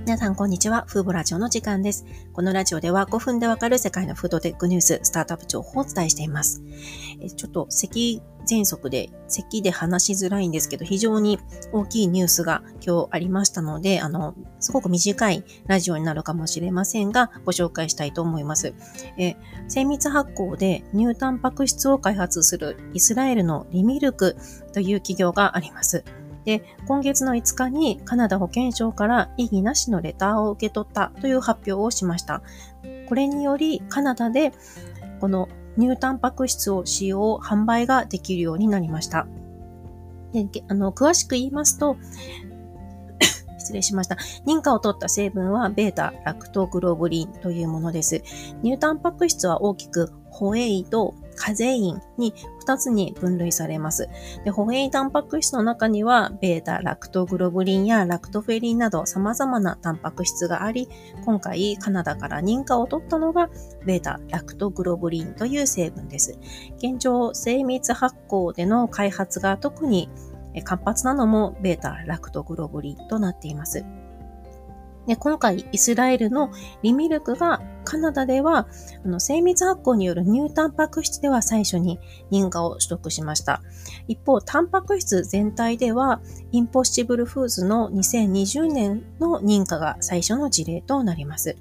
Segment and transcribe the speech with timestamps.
[0.00, 0.86] 皆さん、こんにちは。
[0.88, 2.06] フーボラジオの時間です。
[2.32, 6.62] このラジオでは5分でわかる世界のフードテックニュース、スタートアップ情報をお伝えしています。
[7.36, 11.38] ちょっと咳喘息で、咳で話しづらいんですけど、非常に
[11.72, 18.72] 大きいニュースが今日ありましたので、あの、すごく短いラジオになるかもしれませんが、ご紹介したいと思います。
[19.18, 19.36] え
[19.68, 24.36] 精密発酵で乳タンパク質を開発するイスラエルのリミルク
[24.72, 26.04] という企業があります。
[26.44, 32.42] で、今月の5日にカナダ保健省から異議なしのレターを受け取ったという発表をしました。
[33.08, 34.52] これによりカナダで
[35.20, 35.48] この
[35.78, 39.26] 乳タンパク質を使用、販売ができるようになりました。
[40.32, 41.96] であの詳しく言いますと、
[43.58, 44.16] 失礼しました。
[44.46, 48.22] 認可を取った成分はベータラクトグロブリンというものです。
[48.62, 52.34] 乳タンパク質は大きくホエイとカゼインに
[52.66, 54.10] 2つに分類されます。
[54.44, 60.88] でホエイタンパク質の中には、ベータ、ラクトグロブリンやラクトフェリンなど様々なタンパク質があり、
[61.24, 63.48] 今回カナダから認可を取ったのが、
[63.86, 66.38] ベータ、ラクトグロブリンという成分です。
[66.76, 70.10] 現状、精密発酵での開発が特に
[70.64, 73.82] 活発なのもベータ、ラクトグロブリンとなっています。
[75.06, 76.50] で今回、イスラエルの
[76.82, 78.68] リミルクがカナダでは、
[79.04, 81.98] あの精密発酵による乳タンパク質では最初に
[82.30, 83.62] 認可を取得しました。
[84.08, 86.20] 一方、タンパク質全体では、
[86.52, 91.56] インポッシブルフーズの2020年の認可が最初の事例となります。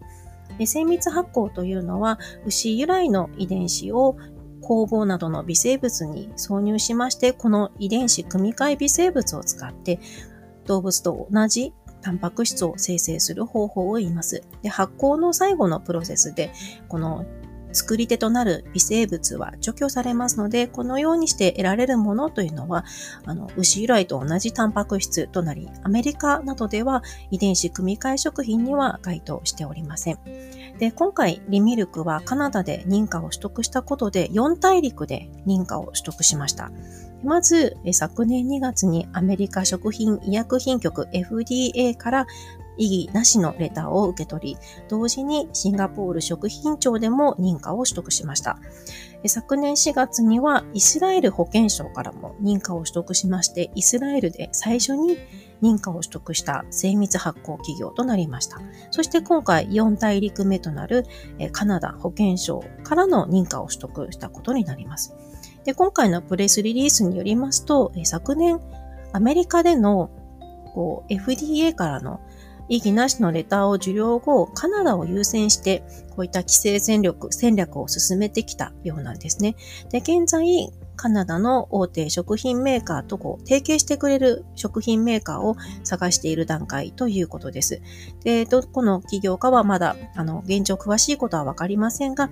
[0.58, 4.18] で精密発酵というのは、牛由来の遺伝子を
[4.62, 10.00] 酵母などの微生物に挿入しまして、この遺伝子組み換え微生物を使って
[10.66, 14.44] 動物と同じタンパク質を生成する方法を言います。
[14.62, 16.52] で発酵の最後のプロセスで、
[16.88, 17.26] この
[17.72, 22.86] 作り手となる微生物は除去されますので、このようにして得られるものというのは、
[23.26, 30.18] あの、牛由来と同じタンパク質となり、アメリカなどでは遺伝子組み換え食品には該当しておりません。
[30.80, 36.72] で、今回、リミルクはカナダで認可を取得したことで、4大陸で認可を取得しました。
[37.24, 42.28] まず、昨年2月にアメリカ食品医薬品局 FDA から
[42.78, 44.58] 異議なしのレターを受け取り、
[44.88, 48.58] 同時にシンガポール食品庁でも認可を取得しました。
[49.28, 55.18] 昨年4月にはイスラエル保健省からも認可を取得しまして、イスラエルで最初に
[55.62, 58.62] 認可を取得した精密発行企業となりました。
[58.92, 61.06] そして今回4大陸目となる
[61.52, 65.14] カナダ保健省からの認可を取得したことになります。
[65.66, 68.60] で今回のプレスリリースによりますと、昨年
[69.14, 70.10] アメリカでの
[70.74, 72.20] こう FDA からの
[72.70, 79.56] 異議なしのレターを受領後、カナダを優先して、こういった規制戦略、戦略を進めてきたようなんですね。
[79.90, 85.56] で、現在、カナダの大手食品メーカーとこう提携してくれる食品メーカーを
[85.86, 87.82] 探している段階ということです。
[88.24, 92.30] で、どこの企業かはまだ、あの、現状詳しいことはわかりませんが、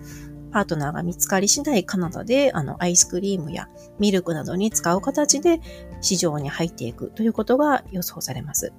[0.52, 3.68] パートナーが見つかり次第カナダであのアイスクリームや
[4.00, 5.59] ミルクなどに使う形で
[6.02, 8.74] 市場に入っていくということが予想されます。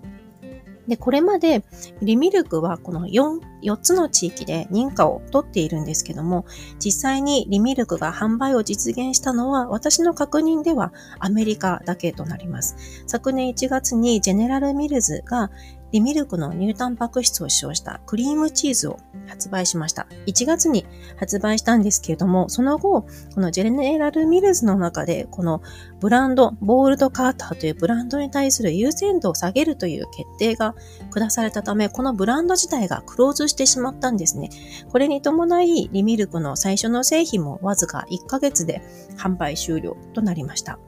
[0.89, 1.63] で、これまで
[2.01, 6.45] リミルクはこの 4, 4つの地域で認可を取っているんですけども、
[6.79, 12.77] 実際にリミルクが販売を実現したのは私の確認ではアメリカだけとなります。
[13.07, 15.51] 昨年1月にジェネラルミルズが
[15.91, 20.07] リミルクの乳タンパク質を使用したクリームチーズを発売しました。
[20.27, 20.85] 1月に
[21.17, 25.63] 発売したんですけれども、その後、このジェネラルミルズの中で、この
[26.01, 30.75] ブランド、ボールドカーターというブランドに対する優先度を下げるという決定が
[31.11, 34.51] 下されたため、このブランド自体がクローズしてしまったんですね。
[34.91, 38.83] これに伴い、リミルクの最初の製品もわずか1ヶ月で
[39.17, 40.79] 販売終了となりました。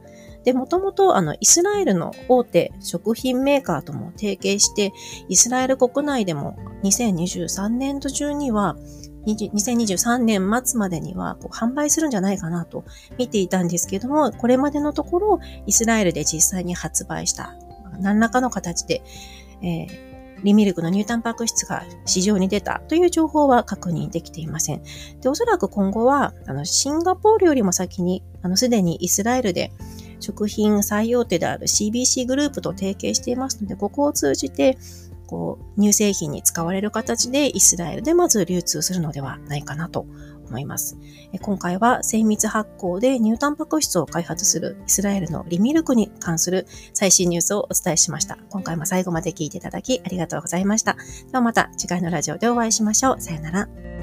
[0.44, 4.93] で、もともと、あの、イスラエルの大手食品メーカーとも提携して、
[5.28, 8.76] イスラエル国内でも2023年度中には、
[9.26, 12.84] 2023年末までにはこう販売するんじゃないかなと
[13.19, 17.54] 見ていたんですけども、これまでのところ、イスラエルで実際に発売した、
[17.99, 19.02] 何らかの形で、
[19.62, 20.09] えー
[20.44, 24.82] リミルクの乳タンパク質が市場に出たという情報は確認できていません。
[25.20, 29.72] で、おそらく今後は、あの、シンガポールよりも先に、あの、すでにイスラエルで
[30.20, 34.78] 食品最大手である CBC グループと提携していますので、ここを通じて、
[35.26, 40.06] こう、乳製品に使われる形でイスラエルでまず流通するのではないかなと
[40.50, 40.99] 思います。
[41.41, 48.38] 今回は精密発酵で乳タンパク質を開発するイスラエルのリミルクに関する最新ニュースをお伝えしました。
[48.50, 50.94] 今回も最後まで聞いていただきありがとうございました。
[50.94, 51.00] で
[51.32, 53.20] はまた次回のラジオでお会いしましょう。
[53.20, 54.00] さよなら。